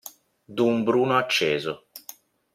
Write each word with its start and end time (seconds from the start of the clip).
D'un 0.61 0.79
bruno 0.87 1.15
acceso. 1.19 1.77